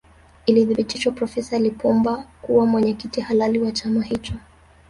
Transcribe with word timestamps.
Ilithibitishwa 0.45 1.11
profesa 1.13 1.59
Lipumba 1.59 2.23
kuwa 2.41 2.65
mwenyekiti 2.65 3.21
halali 3.21 3.59
wa 3.59 3.71
chama 3.71 4.03
hicho 4.03 4.33